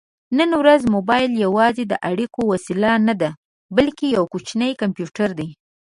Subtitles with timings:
[0.37, 3.29] نن ورځ مبایل یوازې د اړیکې وسیله نه ده،
[3.77, 5.49] بلکې یو کوچنی کمپیوټر دی.